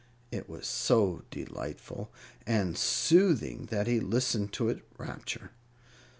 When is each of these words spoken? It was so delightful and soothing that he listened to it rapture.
It 0.31 0.49
was 0.49 0.65
so 0.65 1.21
delightful 1.29 2.09
and 2.47 2.75
soothing 2.75 3.67
that 3.67 3.85
he 3.85 3.99
listened 3.99 4.51
to 4.53 4.67
it 4.67 4.83
rapture. 4.97 5.51